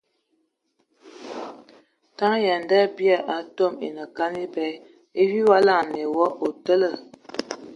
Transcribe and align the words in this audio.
Ntaɛn 2.13 2.41
ya 2.47 2.55
ndabiaŋ 2.63 3.23
atɔm 3.37 3.73
anə 3.85 4.03
kan 4.15 4.33
ebɛ 4.45 4.65
:e 5.21 5.23
wi 5.31 5.41
wa 5.49 5.57
naŋ 5.67 5.87
ai 5.97 6.05
e 6.05 6.11
wi 6.15 6.25
o 6.45 6.47
tələ. 6.63 6.89